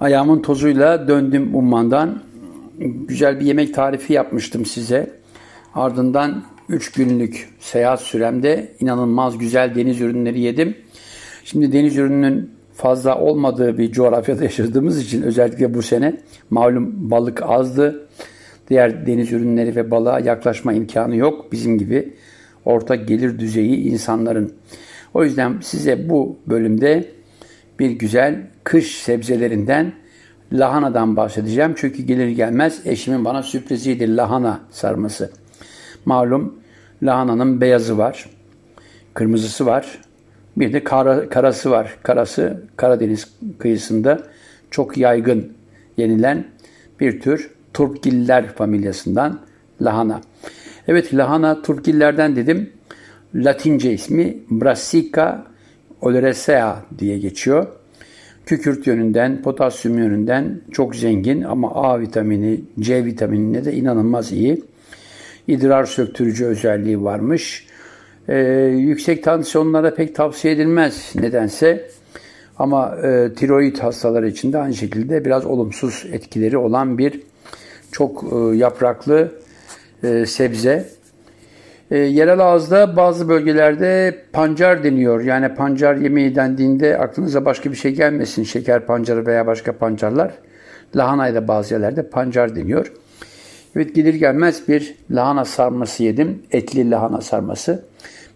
Ayağımın 0.00 0.42
tozuyla 0.42 1.08
döndüm 1.08 1.54
ummandan. 1.54 2.22
Güzel 3.08 3.40
bir 3.40 3.44
yemek 3.44 3.74
tarifi 3.74 4.12
yapmıştım 4.12 4.66
size. 4.66 5.10
Ardından 5.74 6.42
3 6.68 6.92
günlük 6.92 7.48
seyahat 7.60 8.00
süremde 8.00 8.72
inanılmaz 8.80 9.38
güzel 9.38 9.74
deniz 9.74 10.00
ürünleri 10.00 10.40
yedim. 10.40 10.76
Şimdi 11.44 11.72
deniz 11.72 11.96
ürününün 11.96 12.50
fazla 12.74 13.18
olmadığı 13.18 13.78
bir 13.78 13.92
coğrafyada 13.92 14.44
yaşadığımız 14.44 15.02
için 15.02 15.22
özellikle 15.22 15.74
bu 15.74 15.82
sene 15.82 16.20
malum 16.50 17.10
balık 17.10 17.42
azdı. 17.42 18.08
Diğer 18.68 19.06
deniz 19.06 19.32
ürünleri 19.32 19.76
ve 19.76 19.90
balığa 19.90 20.20
yaklaşma 20.20 20.72
imkanı 20.72 21.16
yok 21.16 21.52
bizim 21.52 21.78
gibi 21.78 22.12
orta 22.64 22.94
gelir 22.94 23.38
düzeyi 23.38 23.76
insanların. 23.76 24.52
O 25.14 25.24
yüzden 25.24 25.54
size 25.60 26.08
bu 26.08 26.36
bölümde 26.46 27.15
bir 27.78 27.90
güzel 27.90 28.46
kış 28.64 28.96
sebzelerinden 28.96 29.92
lahanadan 30.52 31.16
bahsedeceğim. 31.16 31.74
Çünkü 31.76 32.02
gelir 32.02 32.28
gelmez 32.28 32.80
eşimin 32.84 33.24
bana 33.24 33.42
sürpriziydi 33.42 34.16
lahana 34.16 34.60
sarması. 34.70 35.30
Malum 36.04 36.54
lahananın 37.02 37.60
beyazı 37.60 37.98
var, 37.98 38.30
kırmızısı 39.14 39.66
var, 39.66 40.00
bir 40.56 40.72
de 40.72 40.84
kara, 40.84 41.28
karası 41.28 41.70
var. 41.70 41.96
Karası 42.02 42.62
Karadeniz 42.76 43.28
kıyısında 43.58 44.22
çok 44.70 44.98
yaygın 44.98 45.52
yenilen 45.96 46.44
bir 47.00 47.20
tür 47.20 47.50
turpgiller 47.74 48.46
familyasından 48.46 49.40
lahana. 49.82 50.20
Evet 50.88 51.14
lahana 51.14 51.62
turpgillerden 51.62 52.36
dedim. 52.36 52.70
Latince 53.34 53.92
ismi 53.92 54.36
Brassica 54.50 55.44
oleracea 56.00 56.82
diye 56.98 57.18
geçiyor. 57.18 57.66
Kükürt 58.46 58.86
yönünden, 58.86 59.42
potasyum 59.42 59.98
yönünden 59.98 60.60
çok 60.72 60.96
zengin 60.96 61.42
ama 61.42 61.70
A 61.74 62.00
vitamini, 62.00 62.60
C 62.80 63.04
vitaminine 63.04 63.64
de 63.64 63.72
inanılmaz 63.72 64.32
iyi. 64.32 64.62
İdrar 65.48 65.84
söktürücü 65.84 66.44
özelliği 66.44 67.04
varmış. 67.04 67.66
Ee, 68.28 68.38
yüksek 68.78 69.24
tansiyonlara 69.24 69.94
pek 69.94 70.14
tavsiye 70.14 70.54
edilmez 70.54 71.12
nedense. 71.14 71.90
Ama 72.58 72.96
e, 72.96 73.34
tiroid 73.36 73.78
hastaları 73.78 74.28
için 74.28 74.52
de 74.52 74.58
aynı 74.58 74.74
şekilde 74.74 75.24
biraz 75.24 75.46
olumsuz 75.46 76.06
etkileri 76.12 76.58
olan 76.58 76.98
bir 76.98 77.20
çok 77.92 78.24
e, 78.32 78.56
yapraklı 78.56 79.32
e, 80.02 80.26
sebze. 80.26 80.95
E, 81.90 81.98
yerel 81.98 82.38
ağızda 82.40 82.96
bazı 82.96 83.28
bölgelerde 83.28 84.18
pancar 84.32 84.84
deniyor. 84.84 85.24
Yani 85.24 85.54
pancar 85.54 85.94
yemeği 85.94 86.34
dendiğinde 86.34 86.98
aklınıza 86.98 87.44
başka 87.44 87.70
bir 87.70 87.76
şey 87.76 87.92
gelmesin. 87.94 88.44
Şeker 88.44 88.86
pancarı 88.86 89.26
veya 89.26 89.46
başka 89.46 89.72
pancarlar. 89.72 90.34
Lahanayı 90.96 91.34
da 91.34 91.48
bazı 91.48 91.74
yerlerde 91.74 92.08
pancar 92.08 92.56
deniyor. 92.56 92.92
Evet 93.76 93.94
gelir 93.94 94.14
gelmez 94.14 94.68
bir 94.68 94.94
lahana 95.10 95.44
sarması 95.44 96.02
yedim. 96.02 96.42
Etli 96.50 96.90
lahana 96.90 97.20
sarması. 97.20 97.84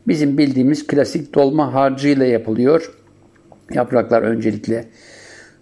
Bizim 0.09 0.39
bildiğimiz 0.39 0.87
klasik 0.87 1.35
dolma 1.35 1.75
harcıyla 1.75 2.27
yapılıyor. 2.27 2.95
Yapraklar 3.75 4.23
öncelikle 4.23 4.85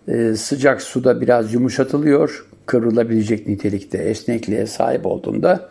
e, 0.09 0.35
sıcak 0.35 0.83
suda 0.83 1.21
biraz 1.21 1.55
yumuşatılıyor. 1.55 2.47
Kıvrılabilecek 2.67 3.47
nitelikte 3.47 3.99
esnekliğe 3.99 4.67
sahip 4.67 5.07
olduğunda 5.07 5.69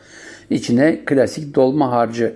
içine 0.50 1.06
klasik 1.06 1.56
dolma 1.56 1.92
harcı. 1.92 2.36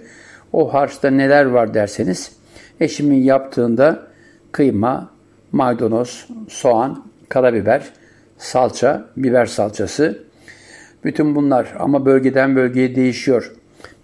O 0.54 0.74
harçta 0.74 1.10
neler 1.10 1.46
var 1.46 1.74
derseniz 1.74 2.32
eşimin 2.80 3.24
yaptığında 3.24 4.08
kıyma, 4.52 5.12
maydanoz, 5.52 6.28
soğan, 6.48 7.06
karabiber, 7.30 7.90
salça, 8.38 9.06
biber 9.18 9.46
salçası. 9.46 10.24
Bütün 11.04 11.36
bunlar 11.36 11.74
ama 11.80 12.06
bölgeden 12.06 12.56
bölgeye 12.56 12.96
değişiyor. 12.96 13.52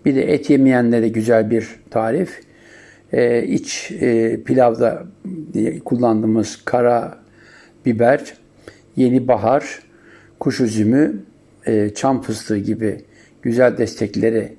Bir 0.06 0.16
de 0.16 0.34
et 0.34 0.50
yemeyenlere 0.50 1.08
güzel 1.08 1.52
bir 1.52 1.68
tarif. 1.90 2.40
Ee, 3.14 3.44
iç 3.44 3.92
e, 3.92 4.44
pilavda 4.44 5.04
kullandığımız 5.86 6.62
kara 6.66 7.18
biber, 7.86 8.34
yeni 8.96 9.28
bahar, 9.28 9.80
kuş 10.40 10.60
üzümü, 10.60 11.24
e, 11.66 11.90
çam 11.90 12.22
fıstığı 12.22 12.58
gibi 12.58 13.02
güzel 13.48 13.78
destekleri 13.78 14.56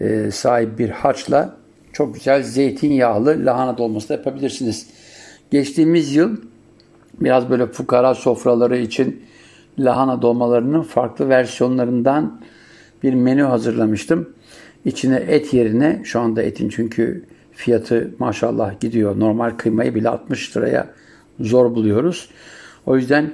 e, 0.00 0.30
sahip 0.30 0.78
bir 0.78 0.90
harçla 0.90 1.56
çok 1.92 2.14
güzel 2.14 2.42
zeytinyağlı 2.42 3.46
lahana 3.46 3.78
dolması 3.78 4.08
da 4.08 4.12
yapabilirsiniz. 4.12 4.86
Geçtiğimiz 5.50 6.14
yıl 6.14 6.36
biraz 7.20 7.50
böyle 7.50 7.66
fukara 7.66 8.14
sofraları 8.14 8.76
için 8.76 9.22
lahana 9.78 10.22
dolmalarının 10.22 10.82
farklı 10.82 11.28
versiyonlarından 11.28 12.40
bir 13.02 13.14
menü 13.14 13.42
hazırlamıştım. 13.42 14.34
İçine 14.84 15.16
et 15.16 15.54
yerine 15.54 16.00
şu 16.04 16.20
anda 16.20 16.42
etin 16.42 16.68
çünkü 16.68 17.24
fiyatı 17.52 18.14
maşallah 18.18 18.80
gidiyor. 18.80 19.20
Normal 19.20 19.50
kıymayı 19.50 19.94
bile 19.94 20.08
60 20.08 20.56
liraya 20.56 20.86
zor 21.40 21.74
buluyoruz. 21.74 22.30
O 22.86 22.96
yüzden 22.96 23.32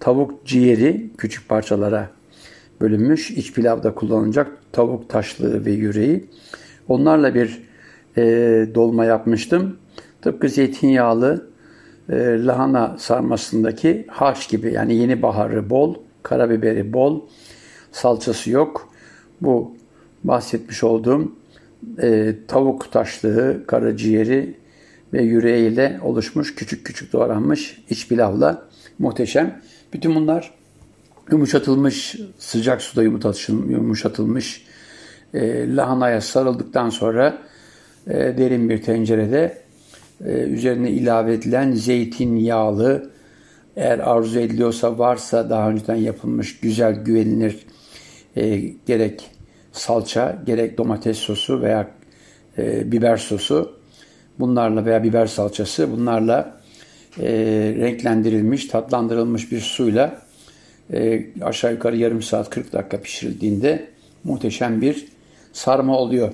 tavuk 0.00 0.46
ciğeri 0.46 1.10
küçük 1.18 1.48
parçalara 1.48 2.15
bölünmüş. 2.80 3.30
iç 3.30 3.52
pilavda 3.52 3.94
kullanılacak 3.94 4.52
tavuk 4.72 5.08
taşlığı 5.08 5.64
ve 5.64 5.72
yüreği. 5.72 6.26
Onlarla 6.88 7.34
bir 7.34 7.62
e, 8.16 8.22
dolma 8.74 9.04
yapmıştım. 9.04 9.76
Tıpkı 10.22 10.48
zeytinyağlı 10.48 11.50
e, 12.08 12.14
lahana 12.44 12.96
sarmasındaki 12.98 14.04
haş 14.08 14.46
gibi 14.46 14.72
yani 14.72 14.94
yeni 14.94 15.22
baharı 15.22 15.70
bol, 15.70 15.94
karabiberi 16.22 16.92
bol, 16.92 17.20
salçası 17.92 18.50
yok. 18.50 18.88
Bu 19.40 19.76
bahsetmiş 20.24 20.84
olduğum 20.84 21.32
e, 22.02 22.34
tavuk 22.48 22.92
taşlığı, 22.92 23.64
karaciğeri 23.66 24.56
ve 25.12 25.22
yüreğiyle 25.22 26.00
oluşmuş 26.02 26.54
küçük 26.54 26.86
küçük 26.86 27.12
doğranmış 27.12 27.82
iç 27.90 28.08
pilavla 28.08 28.68
muhteşem. 28.98 29.60
Bütün 29.92 30.14
bunlar 30.14 30.54
yumuşatılmış, 31.30 32.16
sıcak 32.38 32.82
suda 32.82 33.02
yumuşatılmış 33.02 34.66
e, 35.34 35.76
lahanaya 35.76 36.20
sarıldıktan 36.20 36.90
sonra 36.90 37.38
e, 38.06 38.14
derin 38.14 38.68
bir 38.68 38.82
tencerede 38.82 39.58
e, 40.24 40.30
üzerine 40.30 40.90
ilave 40.90 41.34
edilen 41.34 41.72
zeytinyağlı, 41.72 43.10
eğer 43.76 43.98
arzu 43.98 44.38
ediliyorsa 44.38 44.98
varsa 44.98 45.50
daha 45.50 45.70
önceden 45.70 45.96
yapılmış 45.96 46.60
güzel 46.60 46.94
güvenilir 46.94 47.66
e, 48.36 48.58
gerek 48.86 49.30
salça, 49.72 50.42
gerek 50.46 50.78
domates 50.78 51.18
sosu 51.18 51.62
veya 51.62 51.90
e, 52.58 52.92
biber 52.92 53.16
sosu 53.16 53.72
bunlarla 54.38 54.84
veya 54.84 55.02
biber 55.02 55.26
salçası 55.26 55.92
bunlarla 55.92 56.60
e, 57.20 57.28
renklendirilmiş, 57.78 58.66
tatlandırılmış 58.66 59.52
bir 59.52 59.60
suyla 59.60 60.25
e, 60.92 61.26
aşağı 61.42 61.72
yukarı 61.72 61.96
yarım 61.96 62.22
saat 62.22 62.50
40 62.50 62.72
dakika 62.72 63.00
pişirildiğinde 63.00 63.88
muhteşem 64.24 64.80
bir 64.80 65.06
sarma 65.52 65.98
oluyor. 65.98 66.32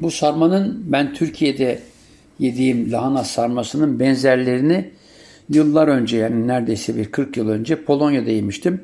Bu 0.00 0.10
sarmanın 0.10 0.84
ben 0.86 1.14
Türkiye'de 1.14 1.78
yediğim 2.38 2.92
lahana 2.92 3.24
sarmasının 3.24 4.00
benzerlerini 4.00 4.90
yıllar 5.48 5.88
önce 5.88 6.16
yani 6.16 6.48
neredeyse 6.48 6.96
bir 6.96 7.04
40 7.04 7.36
yıl 7.36 7.48
önce 7.48 7.84
Polonya'da 7.84 8.30
yemiştim. 8.30 8.82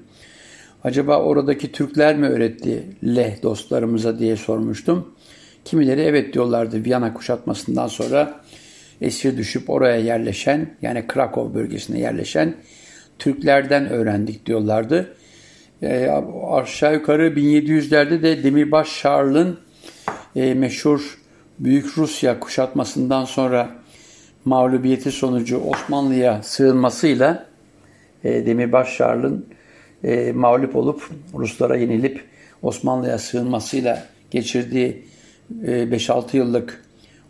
Acaba 0.85 1.23
oradaki 1.23 1.73
Türkler 1.73 2.17
mi 2.17 2.27
öğretti 2.29 2.83
leh 3.05 3.43
dostlarımıza 3.43 4.19
diye 4.19 4.37
sormuştum. 4.37 5.15
Kimileri 5.65 6.01
evet 6.01 6.35
diyorlardı 6.35 6.85
Viyana 6.85 7.15
kuşatmasından 7.15 7.87
sonra 7.87 8.41
esir 9.01 9.37
düşüp 9.37 9.71
oraya 9.71 9.97
yerleşen 9.97 10.71
yani 10.83 11.07
Krakow 11.07 11.55
bölgesine 11.55 12.01
yerleşen 12.01 12.55
Türklerden 13.19 13.88
öğrendik 13.88 14.46
diyorlardı. 14.46 15.14
E, 15.82 16.08
aşağı 16.50 16.94
yukarı 16.94 17.29
1700'lerde 17.29 18.23
de 18.23 18.44
Demirbaş 18.44 19.00
Charles'ın 19.00 19.58
e, 20.37 20.55
meşhur 20.55 21.19
Büyük 21.58 21.99
Rusya 21.99 22.41
kuşatmasından 22.41 23.25
sonra 23.25 23.70
mağlubiyeti 24.44 25.12
sonucu 25.12 25.58
Osmanlı'ya 25.58 26.43
sığınmasıyla 26.43 27.46
e, 28.25 28.46
Demirbaş 28.46 28.96
Charles'ın 28.96 29.46
e, 30.05 30.32
mağlup 30.32 30.76
olup 30.76 31.11
Ruslara 31.35 31.76
yenilip 31.76 32.25
Osmanlı'ya 32.62 33.19
sığınmasıyla 33.19 34.06
geçirdiği 34.31 35.05
e, 35.64 35.70
5-6 35.70 36.37
yıllık 36.37 36.85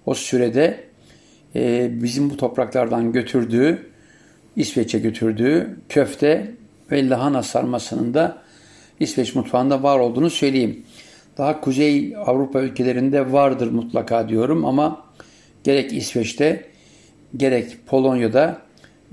o 0.06 0.14
sürede 0.14 0.84
e, 1.56 1.88
bizim 2.02 2.30
bu 2.30 2.36
topraklardan 2.36 3.12
götürdüğü 3.12 3.90
İsveç'e 4.56 4.98
götürdüğü 4.98 5.76
köfte 5.88 6.54
ve 6.90 7.08
lahana 7.08 7.42
sarmasının 7.42 8.14
da 8.14 8.38
İsveç 9.00 9.34
mutfağında 9.34 9.82
var 9.82 9.98
olduğunu 9.98 10.30
söyleyeyim. 10.30 10.82
Daha 11.38 11.60
Kuzey 11.60 12.16
Avrupa 12.16 12.60
ülkelerinde 12.60 13.32
vardır 13.32 13.70
mutlaka 13.70 14.28
diyorum 14.28 14.64
ama 14.64 15.04
gerek 15.64 15.92
İsveç'te 15.92 16.64
gerek 17.36 17.86
Polonya'da 17.86 18.58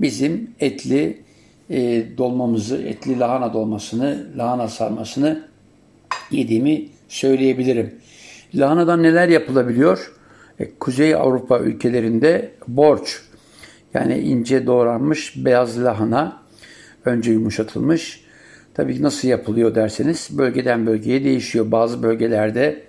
bizim 0.00 0.50
etli 0.60 1.22
e, 1.70 2.04
dolmamızı, 2.18 2.82
etli 2.82 3.18
lahana 3.18 3.52
dolmasını, 3.52 4.26
lahana 4.36 4.68
sarmasını 4.68 5.48
yediğimi 6.30 6.88
söyleyebilirim. 7.08 7.94
Lahanadan 8.54 9.02
neler 9.02 9.28
yapılabiliyor? 9.28 10.12
E, 10.58 10.70
Kuzey 10.70 11.14
Avrupa 11.14 11.58
ülkelerinde 11.58 12.50
borç, 12.68 13.22
yani 13.94 14.18
ince 14.18 14.66
doğranmış 14.66 15.44
beyaz 15.44 15.84
lahana, 15.84 16.42
önce 17.04 17.32
yumuşatılmış. 17.32 18.24
Tabii 18.74 19.02
nasıl 19.02 19.28
yapılıyor 19.28 19.74
derseniz 19.74 20.28
bölgeden 20.32 20.86
bölgeye 20.86 21.24
değişiyor. 21.24 21.70
Bazı 21.72 22.02
bölgelerde 22.02 22.82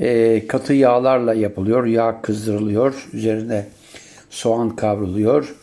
e, 0.00 0.46
katı 0.46 0.72
yağlarla 0.72 1.34
yapılıyor. 1.34 1.86
Yağ 1.86 2.22
kızdırılıyor. 2.22 3.08
Üzerine 3.12 3.66
soğan 4.30 4.76
kavruluyor. 4.76 5.56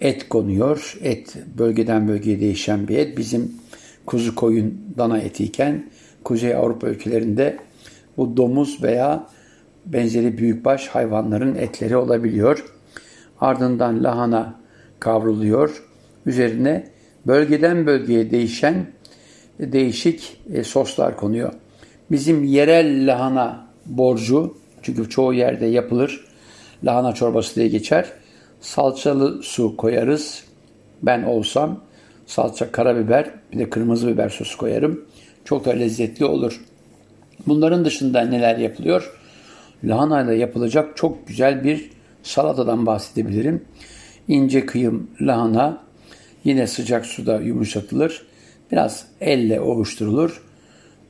Et 0.00 0.28
konuyor. 0.28 0.98
Et 1.02 1.36
bölgeden 1.58 2.08
bölgeye 2.08 2.40
değişen 2.40 2.88
bir 2.88 2.98
et. 2.98 3.18
Bizim 3.18 3.52
kuzu 4.06 4.34
koyun 4.34 4.80
dana 4.98 5.18
etiyken 5.18 5.84
Kuzey 6.24 6.54
Avrupa 6.54 6.88
ülkelerinde 6.88 7.56
bu 8.16 8.36
domuz 8.36 8.82
veya 8.82 9.26
benzeri 9.86 10.38
büyükbaş 10.38 10.88
hayvanların 10.88 11.54
etleri 11.54 11.96
olabiliyor. 11.96 12.64
Ardından 13.40 14.04
lahana 14.04 14.60
kavruluyor. 15.00 15.84
Üzerine 16.26 16.88
bölgeden 17.26 17.86
bölgeye 17.86 18.30
değişen 18.30 18.86
değişik 19.58 20.40
e, 20.52 20.64
soslar 20.64 21.16
konuyor. 21.16 21.52
Bizim 22.10 22.44
yerel 22.44 23.12
lahana 23.12 23.66
borcu, 23.86 24.56
çünkü 24.82 25.10
çoğu 25.10 25.34
yerde 25.34 25.66
yapılır, 25.66 26.24
lahana 26.84 27.12
çorbası 27.14 27.56
diye 27.56 27.68
geçer. 27.68 28.12
Salçalı 28.60 29.42
su 29.42 29.76
koyarız. 29.76 30.44
Ben 31.02 31.22
olsam 31.22 31.80
salça, 32.26 32.72
karabiber, 32.72 33.30
bir 33.52 33.58
de 33.58 33.70
kırmızı 33.70 34.08
biber 34.08 34.28
sosu 34.28 34.58
koyarım. 34.58 35.04
Çok 35.44 35.64
da 35.64 35.70
lezzetli 35.70 36.24
olur. 36.24 36.64
Bunların 37.46 37.84
dışında 37.84 38.20
neler 38.20 38.56
yapılıyor? 38.56 39.16
Lahana 39.84 40.22
ile 40.22 40.34
yapılacak 40.34 40.96
çok 40.96 41.28
güzel 41.28 41.64
bir 41.64 41.90
salatadan 42.22 42.86
bahsedebilirim. 42.86 43.64
İnce 44.28 44.66
kıyım 44.66 45.10
lahana 45.20 45.82
yine 46.44 46.66
sıcak 46.66 47.06
suda 47.06 47.40
yumuşatılır. 47.40 48.26
Biraz 48.72 49.06
elle 49.20 49.60
ovuşturulur. 49.60 50.42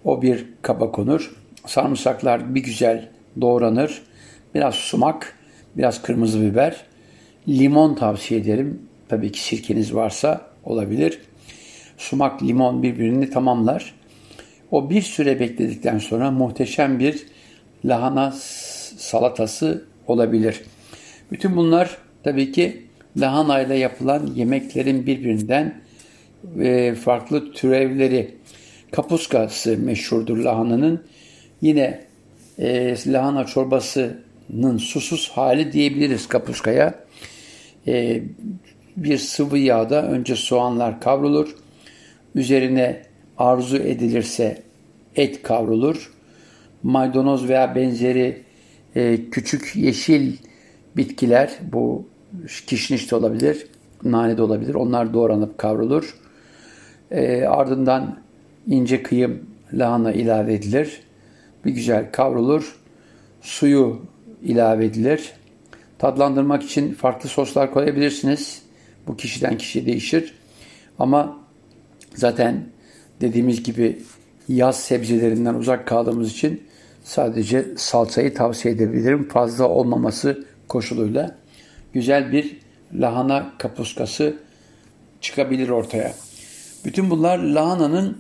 O 0.05 0.23
bir 0.23 0.47
kaba 0.63 0.93
konur. 0.93 1.37
Sarımsaklar 1.67 2.55
bir 2.55 2.63
güzel 2.63 3.09
doğranır. 3.41 4.03
Biraz 4.55 4.75
sumak, 4.75 5.39
biraz 5.77 6.03
kırmızı 6.03 6.41
biber. 6.41 6.85
Limon 7.49 7.95
tavsiye 7.95 8.41
ederim. 8.41 8.83
Tabii 9.09 9.33
ki 9.33 9.41
sirkeniz 9.41 9.95
varsa 9.95 10.41
olabilir. 10.65 11.21
Sumak, 11.99 12.43
limon 12.43 12.83
birbirini 12.83 13.31
tamamlar. 13.31 13.95
O 14.71 14.91
bir 14.91 15.03
süre 15.03 15.41
bekledikten 15.41 15.99
sonra 15.99 16.31
muhteşem 16.31 16.99
bir 16.99 17.27
lahana 17.85 18.33
salatası 18.97 19.85
olabilir. 20.07 20.63
Bütün 21.33 21.57
bunlar 21.57 21.97
tabii 22.25 22.53
ki 22.53 22.83
lahana 23.17 23.61
ile 23.61 23.75
yapılan 23.75 24.27
yemeklerin 24.35 25.07
birbirinden 25.07 25.81
e, 26.61 26.95
farklı 26.95 27.53
türevleri. 27.53 28.35
Kapuskası 28.93 29.79
meşhurdur 29.79 30.37
lahananın. 30.37 31.05
Yine 31.63 32.05
e, 32.59 32.95
lahana 33.07 33.47
çorbasının 33.47 34.79
susuz 34.79 35.29
hali 35.29 35.73
diyebiliriz 35.73 36.29
kapuskaya. 36.29 36.95
E, 37.87 38.23
bir 38.97 39.19
sıvı 39.19 39.59
yağda 39.59 40.09
önce 40.09 40.37
soğanlar 40.37 41.01
kavrulur. 41.01 41.57
Üzerine 42.35 43.03
arzu 43.39 43.77
edilirse 43.77 44.63
et 45.17 45.43
kavrulur. 45.43 46.13
Maydanoz 46.83 47.49
veya 47.49 47.75
benzeri 47.75 48.43
e, 48.97 49.31
küçük 49.31 49.77
yeşil 49.77 50.33
bitkiler 50.97 51.59
bu 51.73 52.09
kişniş 52.67 53.11
de 53.11 53.17
olabilir, 53.17 53.67
nane 54.05 54.37
de 54.37 54.43
olabilir. 54.43 54.75
Onlar 54.75 55.15
doğranıp 55.15 55.59
kavrulur. 55.59 56.15
E, 57.11 57.43
ardından 57.43 58.19
ince 58.67 59.03
kıyım 59.03 59.47
lahana 59.73 60.13
ilave 60.13 60.55
edilir. 60.55 61.01
Bir 61.65 61.71
güzel 61.71 62.13
kavrulur. 62.13 62.77
Suyu 63.41 64.03
ilave 64.43 64.85
edilir. 64.85 65.33
Tadlandırmak 65.99 66.63
için 66.63 66.95
farklı 66.95 67.29
soslar 67.29 67.73
koyabilirsiniz. 67.73 68.63
Bu 69.07 69.17
kişiden 69.17 69.59
kişiye 69.59 69.87
değişir. 69.87 70.35
Ama 70.99 71.39
zaten 72.15 72.65
dediğimiz 73.21 73.63
gibi 73.63 73.99
yaz 74.49 74.81
sebzelerinden 74.81 75.55
uzak 75.55 75.87
kaldığımız 75.87 76.31
için 76.31 76.63
sadece 77.05 77.67
salçayı 77.77 78.35
tavsiye 78.35 78.75
edebilirim. 78.75 79.29
Fazla 79.29 79.69
olmaması 79.69 80.45
koşuluyla 80.71 81.37
güzel 81.93 82.33
bir 82.33 82.57
lahana 82.95 83.53
kapuskası 83.59 84.37
çıkabilir 85.21 85.69
ortaya. 85.69 86.15
Bütün 86.85 87.11
bunlar 87.11 87.39
lahananın 87.39 88.19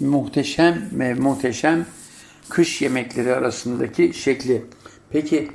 muhteşem 0.00 0.88
ve 0.92 1.14
muhteşem 1.14 1.86
kış 2.48 2.82
yemekleri 2.82 3.34
arasındaki 3.34 4.12
şekli. 4.14 4.64
Peki 5.10 5.48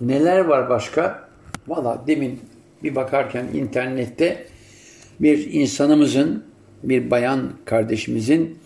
neler 0.00 0.38
var 0.38 0.70
başka? 0.70 1.28
Valla 1.68 2.04
demin 2.06 2.40
bir 2.82 2.94
bakarken 2.94 3.46
internette 3.54 4.46
bir 5.20 5.52
insanımızın, 5.52 6.44
bir 6.82 7.10
bayan 7.10 7.52
kardeşimizin 7.64 8.58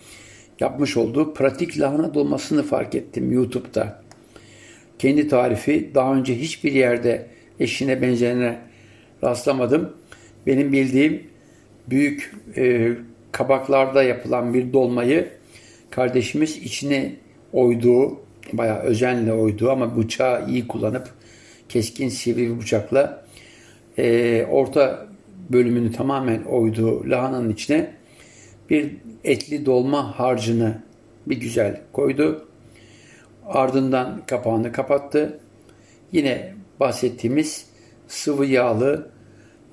yapmış 0.60 0.96
olduğu 0.96 1.34
pratik 1.34 1.80
lahana 1.80 2.14
dolmasını 2.14 2.62
fark 2.62 2.94
ettim 2.94 3.32
YouTube'da. 3.32 4.05
Kendi 4.98 5.28
tarifi 5.28 5.90
daha 5.94 6.14
önce 6.14 6.38
hiçbir 6.38 6.72
yerde 6.72 7.26
eşine 7.60 8.02
benzerine 8.02 8.58
rastlamadım. 9.24 9.92
Benim 10.46 10.72
bildiğim 10.72 11.22
büyük 11.90 12.34
e, 12.56 12.92
kabaklarda 13.32 14.02
yapılan 14.02 14.54
bir 14.54 14.72
dolmayı 14.72 15.28
kardeşimiz 15.90 16.56
içine 16.56 17.12
oyduğu, 17.52 18.18
bayağı 18.52 18.78
özenle 18.78 19.32
oyduğu 19.32 19.70
ama 19.70 19.96
bıçağı 19.96 20.50
iyi 20.50 20.68
kullanıp 20.68 21.08
keskin 21.68 22.08
sivri 22.08 22.50
bir 22.50 22.60
bıçakla 22.60 23.24
e, 23.98 24.46
orta 24.50 25.06
bölümünü 25.50 25.92
tamamen 25.92 26.42
oyduğu 26.42 27.10
lahananın 27.10 27.50
içine 27.50 27.90
bir 28.70 28.96
etli 29.24 29.66
dolma 29.66 30.18
harcını 30.18 30.82
bir 31.26 31.40
güzel 31.40 31.80
koydu. 31.92 32.45
Ardından 33.46 34.22
kapağını 34.26 34.72
kapattı. 34.72 35.38
Yine 36.12 36.54
bahsettiğimiz 36.80 37.66
sıvı 38.08 38.46
yağlı 38.46 39.10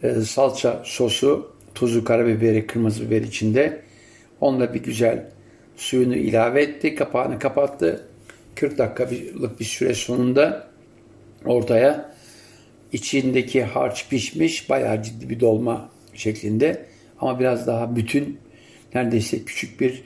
e, 0.03 0.13
salça 0.13 0.81
sosu, 0.83 1.51
tuzu, 1.75 2.03
karabiberi, 2.03 2.67
kırmızı 2.67 3.05
biber 3.05 3.21
içinde. 3.21 3.81
Onunla 4.41 4.73
bir 4.73 4.83
güzel 4.83 5.29
suyunu 5.75 6.15
ilave 6.15 6.61
etti. 6.61 6.95
Kapağını 6.95 7.39
kapattı. 7.39 8.07
40 8.55 8.77
dakikalık 8.77 9.59
bir 9.59 9.65
süre 9.65 9.93
sonunda 9.93 10.67
ortaya 11.45 12.13
içindeki 12.91 13.63
harç 13.63 14.09
pişmiş 14.09 14.69
bayağı 14.69 15.03
ciddi 15.03 15.29
bir 15.29 15.39
dolma 15.39 15.89
şeklinde 16.13 16.85
ama 17.19 17.39
biraz 17.39 17.67
daha 17.67 17.95
bütün 17.95 18.37
neredeyse 18.95 19.43
küçük 19.45 19.81
bir 19.81 20.03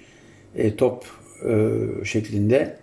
e, 0.55 0.75
top 0.75 1.05
e, 1.49 2.05
şeklinde 2.05 2.77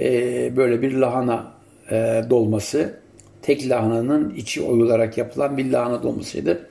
e, 0.00 0.56
böyle 0.56 0.82
bir 0.82 0.92
lahana 0.92 1.52
e, 1.90 2.24
dolması 2.30 3.00
tek 3.42 3.68
lahananın 3.68 4.34
içi 4.34 4.62
oyularak 4.62 5.18
yapılan 5.18 5.56
bir 5.56 5.72
lahana 5.72 6.02
dolmasıydı. 6.02 6.68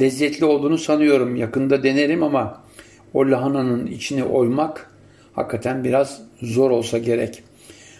Lezzetli 0.00 0.44
olduğunu 0.44 0.78
sanıyorum. 0.78 1.36
Yakında 1.36 1.82
denerim 1.82 2.22
ama 2.22 2.62
o 3.14 3.30
lahananın 3.30 3.86
içine 3.86 4.24
oymak 4.24 4.90
hakikaten 5.32 5.84
biraz 5.84 6.22
zor 6.42 6.70
olsa 6.70 6.98
gerek. 6.98 7.42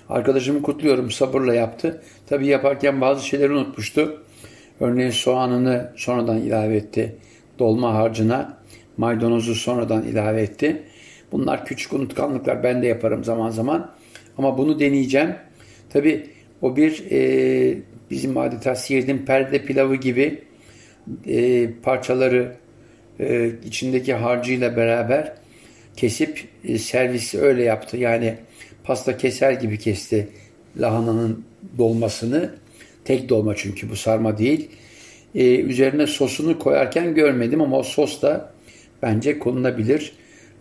Arkadaşımı 0.09 0.63
kutluyorum. 0.63 1.11
Sabırla 1.11 1.55
yaptı. 1.55 2.03
Tabi 2.27 2.47
yaparken 2.47 3.01
bazı 3.01 3.27
şeyleri 3.27 3.53
unutmuştu. 3.53 4.23
Örneğin 4.81 5.11
soğanını 5.11 5.93
sonradan 5.97 6.39
ilave 6.39 6.77
etti. 6.77 7.17
Dolma 7.59 7.95
harcına 7.95 8.59
maydanozu 8.97 9.55
sonradan 9.55 10.03
ilave 10.03 10.43
etti. 10.43 10.83
Bunlar 11.33 11.65
küçük 11.65 11.93
unutkanlıklar. 11.93 12.63
Ben 12.63 12.83
de 12.83 12.87
yaparım 12.87 13.25
zaman 13.25 13.51
zaman. 13.51 13.91
Ama 14.39 14.59
bunu 14.59 14.81
deneyeceğim. 14.81 15.35
Tabi 15.91 16.27
o 16.63 16.77
bir 16.77 17.05
e, 17.11 17.79
bizim 18.11 18.37
adeta 18.37 18.75
Siirt'in 18.75 19.19
perde 19.19 19.65
pilavı 19.65 19.97
gibi 19.97 20.43
e, 21.27 21.71
parçaları 21.83 22.57
e, 23.21 23.51
içindeki 23.67 24.15
harcıyla 24.15 24.77
beraber 24.77 25.33
kesip 25.97 26.45
e, 26.65 26.79
servisi 26.79 27.41
öyle 27.41 27.63
yaptı. 27.63 27.97
Yani 27.97 28.35
pasta 28.85 29.17
keser 29.17 29.53
gibi 29.53 29.79
kesti 29.79 30.29
lahananın 30.77 31.45
dolmasını. 31.79 32.55
Tek 33.05 33.29
dolma 33.29 33.57
çünkü 33.57 33.91
bu 33.91 33.97
sarma 33.97 34.39
değil. 34.39 34.71
e, 35.35 35.61
üzerine 35.61 36.07
sosunu 36.07 36.59
koyarken 36.59 37.15
görmedim 37.15 37.61
ama 37.61 37.79
o 37.79 37.83
sos 37.83 38.23
da 38.23 38.53
bence 39.03 39.39
konulabilir 39.39 40.13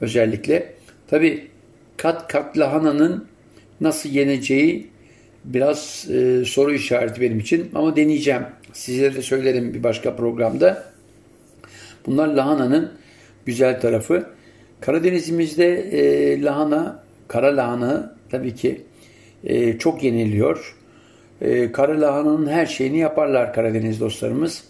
özellikle. 0.02 0.74
Tabi 1.08 1.48
kat 1.98 2.28
kat 2.28 2.58
lahananın 2.58 3.28
nasıl 3.82 4.10
yeneceği 4.10 4.88
biraz 5.46 6.08
e, 6.10 6.46
soru 6.46 6.74
işareti 6.74 7.22
benim 7.22 7.40
için 7.40 7.72
ama 7.76 7.96
deneyeceğim. 7.96 8.42
Size 8.74 9.16
de 9.16 9.22
söylerim 9.22 9.74
bir 9.74 9.84
başka 9.84 10.16
programda. 10.16 10.84
Bunlar 12.06 12.28
lahananın 12.28 12.92
güzel 13.46 13.82
tarafı. 13.82 14.30
Karadenizimizde 14.82 15.76
e, 15.76 16.42
lahana, 16.42 17.04
kara 17.28 17.58
lahana 17.58 18.16
tabii 18.30 18.56
ki 18.56 18.82
e, 19.44 19.78
çok 19.78 20.04
yeniliyor. 20.04 20.76
E, 21.42 21.72
kara 21.72 22.02
lahananın 22.02 22.48
her 22.48 22.66
şeyini 22.66 22.98
yaparlar 22.98 23.54
Karadeniz 23.54 24.00
dostlarımız. 24.00 24.64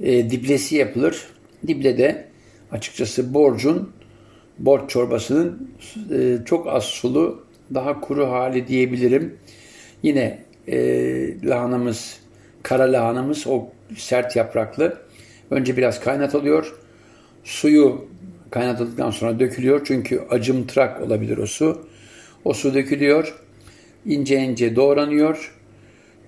E, 0.00 0.30
diblesi 0.30 0.76
yapılır. 0.76 1.26
Dible 1.66 1.98
de 1.98 2.24
açıkçası 2.72 3.34
borcun, 3.34 3.92
borç 4.58 4.90
çorbasının 4.90 5.70
e, 6.12 6.38
çok 6.44 6.66
az 6.66 6.84
sulu, 6.84 7.44
daha 7.74 8.00
kuru 8.00 8.30
hali 8.30 8.68
diyebilirim. 8.68 9.36
Yine 10.02 10.38
e, 10.68 10.78
lahanamız, 11.48 12.20
kara 12.62 12.92
lahanamız 12.92 13.46
o 13.46 13.68
sert 13.96 14.36
yapraklı. 14.36 14.98
Önce 15.50 15.76
biraz 15.76 16.00
kaynatılıyor. 16.00 16.74
Suyu 17.44 18.08
kaynatıldıktan 18.50 19.10
sonra 19.10 19.40
dökülüyor. 19.40 19.80
Çünkü 19.84 20.20
acımtırak 20.30 21.00
olabilir 21.02 21.38
o 21.38 21.46
su. 21.46 21.88
O 22.44 22.52
su 22.52 22.74
dökülüyor. 22.74 23.34
ince 24.06 24.36
ince 24.36 24.76
doğranıyor. 24.76 25.54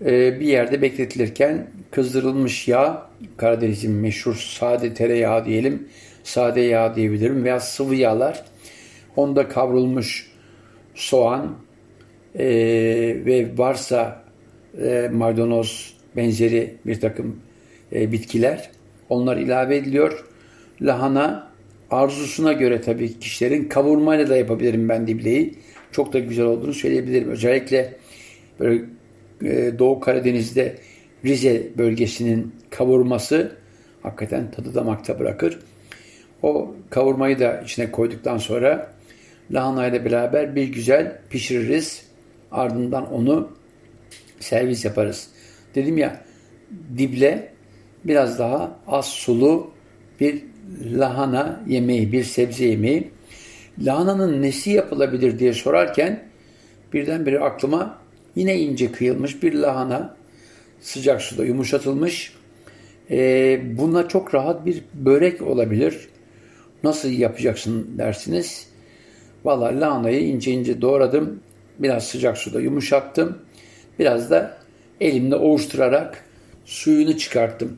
Ee, 0.04 0.40
bir 0.40 0.46
yerde 0.46 0.82
bekletilirken 0.82 1.66
kızdırılmış 1.90 2.68
yağ, 2.68 3.06
Karadeniz'in 3.36 3.92
meşhur 3.92 4.34
sade 4.34 4.94
tereyağı 4.94 5.44
diyelim, 5.44 5.88
sade 6.24 6.60
yağ 6.60 6.94
diyebilirim 6.94 7.44
veya 7.44 7.60
sıvı 7.60 7.94
yağlar. 7.94 8.44
Onda 9.16 9.48
kavrulmuş 9.48 10.29
soğan 10.94 11.56
e, 12.38 12.46
ve 13.26 13.48
varsa 13.58 14.24
e, 14.82 15.10
maydanoz 15.12 15.96
benzeri 16.16 16.74
bir 16.86 17.00
takım 17.00 17.40
e, 17.92 18.12
bitkiler. 18.12 18.70
Onlar 19.08 19.36
ilave 19.36 19.76
ediliyor. 19.76 20.24
Lahana 20.82 21.50
arzusuna 21.90 22.52
göre 22.52 22.80
tabii 22.80 23.18
kişilerin 23.18 23.64
kavurmayla 23.64 24.28
da 24.28 24.36
yapabilirim 24.36 24.88
ben 24.88 25.06
dibleyi. 25.06 25.54
Çok 25.92 26.12
da 26.12 26.18
güzel 26.18 26.44
olduğunu 26.44 26.74
söyleyebilirim. 26.74 27.28
Özellikle 27.28 27.94
böyle 28.60 28.84
e, 29.44 29.78
Doğu 29.78 30.00
Karadeniz'de 30.00 30.76
Rize 31.24 31.68
bölgesinin 31.78 32.54
kavurması 32.70 33.56
hakikaten 34.02 34.50
tadı 34.50 34.74
damakta 34.74 35.18
bırakır. 35.18 35.58
O 36.42 36.74
kavurmayı 36.90 37.38
da 37.38 37.60
içine 37.64 37.90
koyduktan 37.90 38.38
sonra 38.38 38.92
lahana 39.52 39.86
ile 39.86 40.04
beraber 40.04 40.56
bir 40.56 40.68
güzel 40.68 41.18
pişiririz. 41.30 42.02
Ardından 42.52 43.12
onu 43.12 43.50
servis 44.40 44.84
yaparız. 44.84 45.28
Dedim 45.74 45.98
ya 45.98 46.24
dible 46.98 47.52
biraz 48.04 48.38
daha 48.38 48.78
az 48.86 49.06
sulu 49.06 49.70
bir 50.20 50.42
lahana 50.84 51.62
yemeği, 51.66 52.12
bir 52.12 52.24
sebze 52.24 52.64
yemeği. 52.64 53.10
Lahananın 53.78 54.42
nesi 54.42 54.70
yapılabilir 54.70 55.38
diye 55.38 55.52
sorarken 55.52 56.22
birdenbire 56.92 57.40
aklıma 57.40 57.98
yine 58.36 58.58
ince 58.60 58.92
kıyılmış 58.92 59.42
bir 59.42 59.54
lahana 59.54 60.16
sıcak 60.80 61.22
suda 61.22 61.44
yumuşatılmış. 61.44 62.34
Ee, 63.10 63.60
buna 63.78 64.08
çok 64.08 64.34
rahat 64.34 64.66
bir 64.66 64.84
börek 64.94 65.42
olabilir. 65.42 66.08
Nasıl 66.84 67.08
yapacaksın 67.08 67.98
dersiniz. 67.98 68.69
Valla 69.44 69.80
lahanayı 69.80 70.20
ince 70.20 70.52
ince 70.52 70.80
doğradım. 70.80 71.40
Biraz 71.78 72.08
sıcak 72.08 72.38
suda 72.38 72.60
yumuşattım. 72.60 73.38
Biraz 73.98 74.30
da 74.30 74.58
elimle 75.00 75.36
ovuşturarak 75.36 76.24
suyunu 76.64 77.18
çıkarttım. 77.18 77.76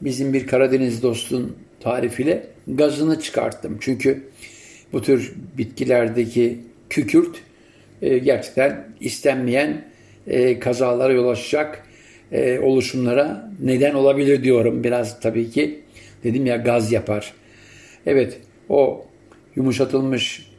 Bizim 0.00 0.32
bir 0.32 0.46
Karadeniz 0.46 1.02
dostun 1.02 1.56
tarifiyle 1.80 2.46
gazını 2.68 3.20
çıkarttım. 3.20 3.78
Çünkü 3.80 4.24
bu 4.92 5.02
tür 5.02 5.34
bitkilerdeki 5.58 6.58
kükürt 6.90 7.36
e, 8.02 8.18
gerçekten 8.18 8.88
istenmeyen 9.00 9.84
e, 10.26 10.58
kazalara 10.58 11.12
yol 11.12 11.28
açacak 11.28 11.86
e, 12.32 12.58
oluşumlara 12.58 13.50
neden 13.62 13.94
olabilir 13.94 14.44
diyorum. 14.44 14.84
Biraz 14.84 15.20
tabii 15.20 15.50
ki 15.50 15.80
dedim 16.24 16.46
ya 16.46 16.56
gaz 16.56 16.92
yapar. 16.92 17.32
Evet 18.06 18.40
o 18.68 19.06
yumuşatılmış 19.56 20.53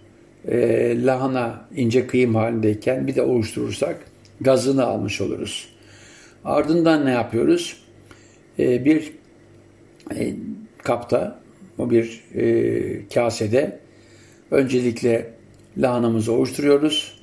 e, 0.47 1.05
lahana 1.05 1.67
ince 1.75 2.07
kıyım 2.07 2.35
halindeyken 2.35 3.07
bir 3.07 3.15
de 3.15 3.21
oluşturursak 3.21 3.97
gazını 4.41 4.85
almış 4.85 5.21
oluruz. 5.21 5.69
Ardından 6.45 7.05
ne 7.05 7.11
yapıyoruz? 7.11 7.77
E, 8.59 8.85
bir 8.85 9.11
e, 10.15 10.33
kapta, 10.77 11.39
bir 11.79 12.23
e, 12.35 13.07
kasede 13.13 13.79
öncelikle 14.51 15.33
lahanamızı 15.77 16.31
oluşturuyoruz. 16.31 17.19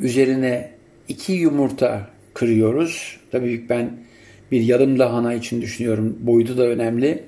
Üzerine 0.00 0.70
iki 1.08 1.32
yumurta 1.32 2.10
kırıyoruz. 2.34 3.20
Tabii 3.30 3.68
ben 3.68 3.90
bir 4.52 4.60
yarım 4.60 4.98
lahana 4.98 5.34
için 5.34 5.62
düşünüyorum. 5.62 6.16
Boyutu 6.20 6.58
da 6.58 6.66
önemli. 6.66 7.24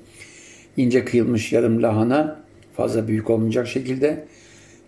İnce 0.76 1.04
kıyılmış 1.04 1.52
yarım 1.52 1.82
lahana 1.82 2.42
fazla 2.76 3.08
büyük 3.08 3.30
olmayacak 3.30 3.68
şekilde 3.68 4.24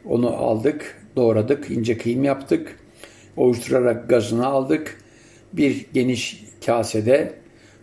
onu 0.05 0.37
aldık, 0.37 1.03
doğradık, 1.17 1.71
ince 1.71 1.99
kıyım 1.99 2.25
yaptık. 2.25 2.79
Oluşturarak 3.37 4.09
gazını 4.09 4.47
aldık. 4.47 4.99
Bir 5.53 5.87
geniş 5.93 6.45
kasede 6.67 7.35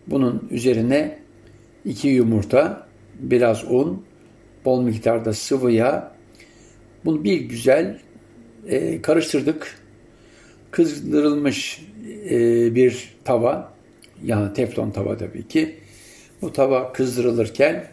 bunun 0.08 0.48
üzerine 0.51 1.20
iki 1.86 2.08
yumurta, 2.08 2.88
biraz 3.20 3.63
un, 3.72 4.06
bol 4.66 4.82
miktarda 4.82 5.34
sıvı 5.34 5.72
yağ. 5.72 6.12
Bunu 7.06 7.24
bir 7.24 7.42
güzel 7.42 8.00
e, 8.68 9.01
karıştırdık. 9.01 9.82
Kızdırılmış 10.72 11.86
e, 12.30 12.75
bir 12.75 13.13
tava, 13.24 13.74
yani 14.24 14.54
teflon 14.54 14.92
tava 14.92 15.18
tabii 15.18 15.48
ki. 15.48 15.75
Bu 16.42 16.54
tava 16.54 16.94
kızdırılırken 16.94 17.86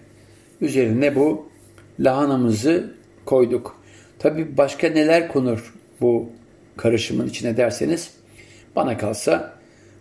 üzerine 0.60 1.14
bu 1.14 1.48
lahanamızı 2.00 2.94
koyduk. 3.24 3.77
Tabii 4.18 4.56
başka 4.56 4.88
neler 4.88 5.28
konur 5.28 5.74
bu 6.00 6.30
karışımın 6.76 7.28
içine 7.28 7.56
derseniz 7.56 8.10
bana 8.76 8.98
kalsa 8.98 9.52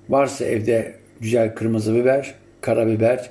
varsa 0.10 0.46
evde 0.46 0.96
güzel 1.20 1.56
kırmızı 1.56 1.96
biber, 1.96 2.36
karabiber, 2.62 3.30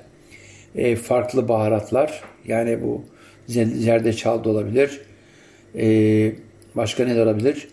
e, 0.75 0.95
farklı 0.95 1.47
baharatlar 1.47 2.23
yani 2.47 2.81
bu 2.81 3.05
zerdeçal 3.47 4.43
da 4.43 4.49
olabilir. 4.49 5.01
E, 5.77 6.31
başka 6.75 7.05
ne 7.05 7.21
olabilir? 7.21 7.67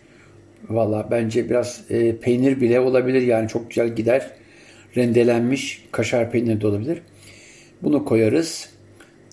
Valla 0.68 1.09
bence 1.11 1.50
biraz 1.50 1.85
e, 1.90 2.16
peynir 2.16 2.61
bile 2.61 2.80
olabilir 2.80 3.23
yani 3.23 3.49
çok 3.49 3.68
güzel 3.68 3.97
gider. 3.97 4.30
Rendelenmiş 4.97 5.85
kaşar 5.92 6.30
peynir 6.30 6.61
de 6.61 6.66
olabilir. 6.66 7.02
Bunu 7.83 8.04
koyarız. 8.04 8.74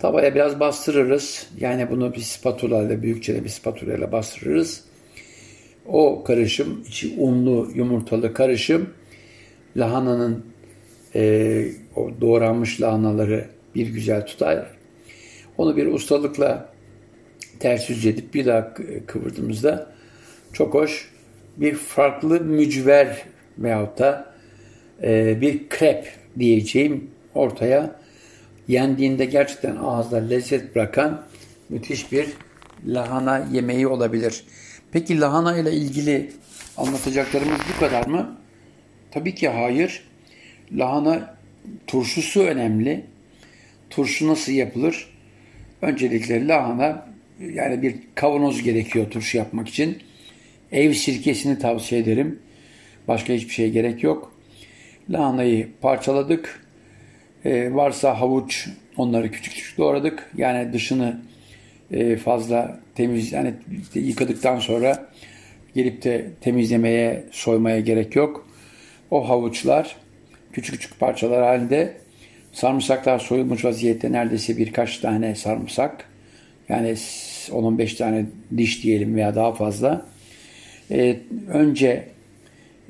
Tavaya 0.01 0.35
biraz 0.35 0.59
bastırırız. 0.59 1.47
Yani 1.59 1.89
bunu 1.89 2.13
bir 2.13 2.19
spatula 2.19 2.83
ile 2.83 3.01
büyükçe 3.01 3.43
bir 3.43 3.49
spatula 3.49 3.93
ile 3.93 4.11
bastırırız. 4.11 4.83
O 5.85 6.23
karışım, 6.23 6.83
içi 6.87 7.15
unlu 7.17 7.71
yumurtalı 7.75 8.33
karışım 8.33 8.89
lahananın 9.77 10.45
e, 11.15 11.65
o 11.95 12.09
doğranmış 12.21 12.81
lahanaları 12.81 13.45
bir 13.75 13.87
güzel 13.87 14.25
tutar. 14.25 14.67
Onu 15.57 15.77
bir 15.77 15.87
ustalıkla 15.87 16.69
ters 17.59 17.89
yüz 17.89 18.05
edip 18.05 18.33
bir 18.33 18.45
daha 18.45 18.73
kıvırdığımızda 19.07 19.91
çok 20.53 20.73
hoş 20.73 21.11
bir 21.57 21.75
farklı 21.75 22.39
mücver 22.39 23.25
veyahut 23.57 23.99
da 23.99 24.33
e, 25.03 25.41
bir 25.41 25.69
krep 25.69 26.07
diyeceğim 26.39 27.09
ortaya 27.35 28.00
yendiğinde 28.71 29.25
gerçekten 29.25 29.75
ağızda 29.75 30.17
lezzet 30.17 30.75
bırakan 30.75 31.25
müthiş 31.69 32.11
bir 32.11 32.27
lahana 32.85 33.47
yemeği 33.51 33.87
olabilir. 33.87 34.43
Peki 34.91 35.19
lahana 35.19 35.57
ile 35.57 35.71
ilgili 35.71 36.31
anlatacaklarımız 36.77 37.59
bu 37.75 37.79
kadar 37.79 38.07
mı? 38.07 38.37
Tabii 39.11 39.35
ki 39.35 39.49
hayır. 39.49 40.03
Lahana 40.71 41.35
turşusu 41.87 42.41
önemli. 42.41 43.05
Turşu 43.89 44.27
nasıl 44.27 44.51
yapılır? 44.51 45.09
Öncelikle 45.81 46.47
lahana 46.47 47.07
yani 47.39 47.81
bir 47.81 47.95
kavanoz 48.15 48.63
gerekiyor 48.63 49.09
turşu 49.09 49.37
yapmak 49.37 49.69
için. 49.69 49.97
Ev 50.71 50.93
sirkesini 50.93 51.59
tavsiye 51.59 52.01
ederim. 52.01 52.39
Başka 53.07 53.33
hiçbir 53.33 53.53
şey 53.53 53.71
gerek 53.71 54.03
yok. 54.03 54.33
Lahanayı 55.09 55.69
parçaladık. 55.81 56.61
E, 57.45 57.73
varsa 57.73 58.19
havuç 58.19 58.69
onları 58.97 59.31
küçük 59.31 59.53
küçük 59.53 59.77
doğradık. 59.77 60.31
Yani 60.37 60.73
dışını 60.73 61.21
e, 61.91 62.15
fazla 62.15 62.79
temiz 62.95 63.31
yani 63.31 63.53
yıkadıktan 63.93 64.59
sonra 64.59 65.09
gelip 65.75 66.03
de 66.03 66.27
temizlemeye, 66.41 67.23
soymaya 67.31 67.79
gerek 67.79 68.15
yok. 68.15 68.47
O 69.11 69.29
havuçlar 69.29 69.95
küçük 70.53 70.75
küçük 70.75 70.99
parçalar 70.99 71.43
halinde 71.43 71.97
sarımsaklar 72.53 73.19
soyulmuş 73.19 73.65
vaziyette 73.65 74.11
neredeyse 74.11 74.57
birkaç 74.57 74.97
tane 74.97 75.35
sarımsak 75.35 76.05
yani 76.69 76.89
10-15 76.89 77.97
tane 77.97 78.25
diş 78.57 78.83
diyelim 78.83 79.15
veya 79.15 79.35
daha 79.35 79.53
fazla. 79.53 80.05
Ee, 80.91 81.17
önce 81.47 82.07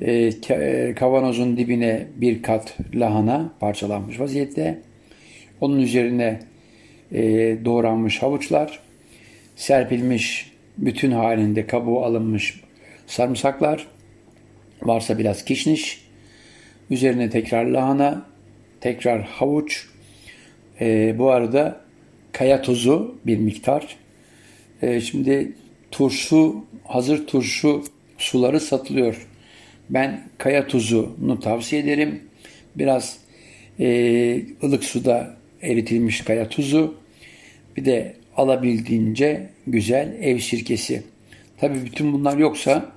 e, 0.01 0.93
kavanozun 0.95 1.57
dibine 1.57 2.07
bir 2.15 2.43
kat 2.43 2.77
lahana 2.93 3.53
parçalanmış 3.59 4.19
vaziyette. 4.19 4.79
Onun 5.61 5.79
üzerine 5.79 6.39
e, 7.11 7.21
doğranmış 7.65 8.21
havuçlar, 8.21 8.79
serpilmiş 9.55 10.51
bütün 10.77 11.11
halinde 11.11 11.67
kabuğu 11.67 12.03
alınmış 12.03 12.61
sarımsaklar, 13.07 13.87
varsa 14.81 15.19
biraz 15.19 15.45
kişniş, 15.45 16.05
üzerine 16.89 17.29
tekrar 17.29 17.65
lahana, 17.65 18.25
tekrar 18.81 19.21
havuç, 19.21 19.87
e, 20.81 21.15
bu 21.17 21.31
arada 21.31 21.81
kaya 22.31 22.61
tuzu 22.61 23.15
bir 23.25 23.37
miktar. 23.37 23.95
E, 24.81 25.01
şimdi 25.01 25.53
turşu, 25.91 26.65
hazır 26.83 27.27
turşu 27.27 27.83
suları 28.17 28.59
satılıyor. 28.59 29.27
Ben 29.91 30.23
kaya 30.37 30.67
tuzunu 30.67 31.39
tavsiye 31.39 31.81
ederim. 31.81 32.21
Biraz 32.75 33.17
e, 33.79 34.41
ılık 34.63 34.83
suda 34.83 35.35
eritilmiş 35.61 36.21
kaya 36.21 36.49
tuzu. 36.49 36.95
Bir 37.77 37.85
de 37.85 38.15
alabildiğince 38.37 39.49
güzel 39.67 40.17
ev 40.21 40.39
sirkesi. 40.39 41.03
Tabi 41.57 41.85
bütün 41.85 42.13
bunlar 42.13 42.37
yoksa 42.37 42.91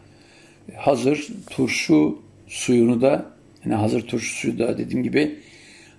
hazır 0.76 1.28
turşu 1.50 2.22
suyunu 2.48 3.00
da 3.00 3.26
yani 3.64 3.74
hazır 3.74 4.02
turşu 4.06 4.34
suyu 4.34 4.58
da 4.58 4.78
dediğim 4.78 5.02
gibi 5.02 5.38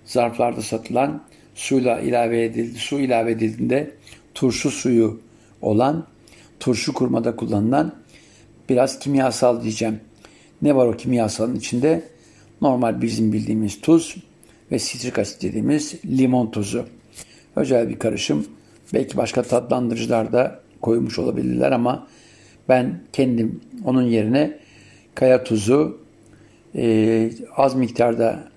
zarflarda 0.04 0.62
satılan 0.62 1.22
suyla 1.54 2.00
ilave 2.00 2.44
edildi. 2.44 2.78
Su 2.78 3.00
ilave 3.00 3.30
edildiğinde 3.30 3.90
turşu 4.34 4.70
suyu 4.70 5.20
olan 5.62 6.06
turşu 6.60 6.94
kurmada 6.94 7.36
kullanılan 7.36 7.94
biraz 8.68 8.98
kimyasal 8.98 9.62
diyeceğim. 9.62 10.00
Ne 10.62 10.76
var 10.76 10.86
o 10.86 10.96
kimyasalın 10.96 11.56
içinde? 11.56 12.02
Normal 12.60 13.02
bizim 13.02 13.32
bildiğimiz 13.32 13.80
tuz 13.80 14.16
ve 14.72 14.78
sitrik 14.78 15.18
asit 15.18 15.42
dediğimiz 15.42 15.94
limon 16.04 16.50
tuzu. 16.50 16.86
Özel 17.56 17.88
bir 17.88 17.98
karışım. 17.98 18.46
Belki 18.94 19.16
başka 19.16 19.42
tatlandırıcılar 19.42 20.32
da 20.32 20.60
koymuş 20.80 21.18
olabilirler 21.18 21.72
ama 21.72 22.08
ben 22.68 23.00
kendim 23.12 23.60
onun 23.84 24.02
yerine 24.02 24.58
kaya 25.14 25.44
tuzu, 25.44 26.00
e, 26.76 27.30
az 27.56 27.74
miktarda 27.74 28.48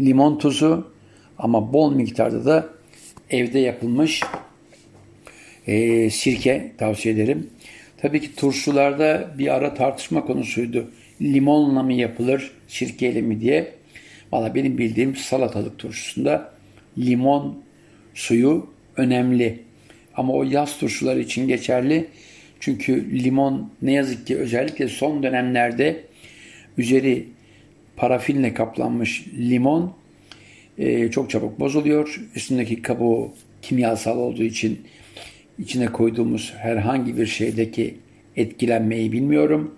limon 0.00 0.38
tuzu 0.38 0.90
ama 1.38 1.72
bol 1.72 1.94
miktarda 1.94 2.44
da 2.44 2.68
evde 3.30 3.58
yapılmış 3.58 4.20
e, 5.66 6.10
sirke 6.10 6.72
tavsiye 6.78 7.14
ederim. 7.14 7.50
Tabii 7.96 8.20
ki 8.20 8.34
turşularda 8.34 9.34
bir 9.38 9.54
ara 9.54 9.74
tartışma 9.74 10.24
konusuydu. 10.24 10.90
Limonla 11.22 11.82
mı 11.82 11.92
yapılır, 11.92 12.50
sirkeyle 12.68 13.20
mi 13.20 13.40
diye. 13.40 13.72
Valla 14.32 14.54
benim 14.54 14.78
bildiğim 14.78 15.16
salatalık 15.16 15.78
turşusunda 15.78 16.54
limon 16.98 17.58
suyu 18.14 18.66
önemli. 18.96 19.58
Ama 20.16 20.32
o 20.32 20.42
yaz 20.42 20.78
turşuları 20.78 21.20
için 21.20 21.48
geçerli. 21.48 22.06
Çünkü 22.60 23.22
limon 23.24 23.70
ne 23.82 23.92
yazık 23.92 24.26
ki 24.26 24.36
özellikle 24.36 24.88
son 24.88 25.22
dönemlerde 25.22 26.04
üzeri 26.78 27.26
parafinle 27.96 28.54
kaplanmış 28.54 29.26
limon 29.38 29.94
e, 30.78 31.10
çok 31.10 31.30
çabuk 31.30 31.60
bozuluyor. 31.60 32.20
Üstündeki 32.34 32.82
kabuğu 32.82 33.32
kimyasal 33.62 34.18
olduğu 34.18 34.42
için 34.42 34.80
içine 35.58 35.86
koyduğumuz 35.86 36.54
herhangi 36.56 37.16
bir 37.16 37.26
şeydeki 37.26 37.94
etkilenmeyi 38.36 39.12
bilmiyorum. 39.12 39.74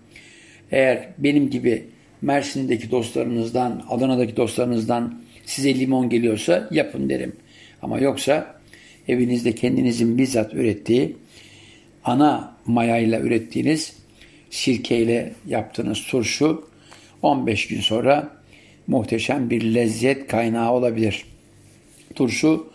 Eğer 0.73 1.09
benim 1.19 1.51
gibi 1.51 1.85
Mersin'deki 2.23 2.91
dostlarınızdan, 2.91 3.83
Adana'daki 3.89 4.37
dostlarınızdan 4.37 5.21
size 5.47 5.75
limon 5.75 6.09
geliyorsa 6.09 6.69
yapın 6.71 7.09
derim. 7.09 7.33
Ama 7.83 7.99
yoksa 7.99 8.61
evinizde 9.09 9.53
kendinizin 9.53 10.19
bizzat 10.19 10.55
ürettiği 10.55 11.17
ana 12.05 12.57
mayayla 12.67 13.21
ürettiğiniz 13.21 13.97
sirkeyle 14.51 15.33
yaptığınız 15.47 16.03
turşu 16.03 16.69
15 17.23 17.69
gün 17.69 17.81
sonra 17.81 18.37
muhteşem 18.87 19.51
bir 19.51 19.75
lezzet 19.75 20.27
kaynağı 20.27 20.73
olabilir. 20.73 21.25
Turşu 22.15 22.67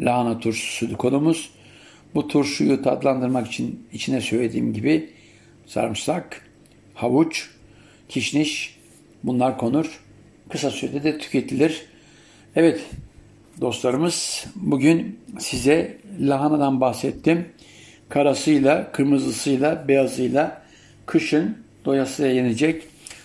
lahana 0.00 0.40
turşusu 0.40 0.96
konumuz. 0.96 1.50
Bu 2.14 2.28
turşuyu 2.28 2.82
tatlandırmak 2.82 3.46
için 3.46 3.86
içine 3.92 4.20
söylediğim 4.20 4.72
gibi 4.72 5.10
sarımsak, 5.66 6.47
havuç, 6.98 7.50
kişniş 8.08 8.76
bunlar 9.24 9.58
konur. 9.58 10.00
Kısa 10.50 10.70
sürede 10.70 11.04
de 11.04 11.18
tüketilir. 11.18 11.82
Evet 12.56 12.80
dostlarımız 13.60 14.46
bugün 14.54 15.18
size 15.38 15.98
lahanadan 16.20 16.80
bahsettim. 16.80 17.48
Karasıyla, 18.08 18.92
kırmızısıyla, 18.92 19.88
beyazıyla 19.88 20.62
kışın 21.06 21.58
doyasıya 21.84 22.32
yenecek 22.32 22.82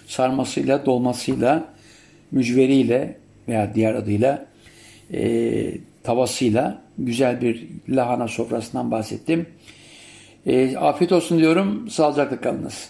sarmasıyla, 0.07 0.85
dolmasıyla, 0.85 1.73
mücveriyle 2.31 3.17
veya 3.47 3.75
diğer 3.75 3.93
adıyla 3.93 4.45
e, 5.13 5.73
tavasıyla 6.03 6.81
güzel 6.97 7.41
bir 7.41 7.67
lahana 7.89 8.27
sofrasından 8.27 8.91
bahsettim. 8.91 9.45
E, 10.45 10.77
afiyet 10.77 11.11
olsun 11.11 11.39
diyorum. 11.39 11.89
Sağlıcakla 11.89 12.41
kalınız. 12.41 12.89